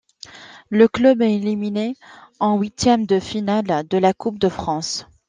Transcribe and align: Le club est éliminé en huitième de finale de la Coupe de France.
Le 0.71 0.87
club 0.87 1.21
est 1.21 1.35
éliminé 1.35 1.95
en 2.39 2.57
huitième 2.57 3.05
de 3.05 3.19
finale 3.19 3.87
de 3.87 3.97
la 3.99 4.15
Coupe 4.15 4.39
de 4.39 4.49
France. 4.49 5.05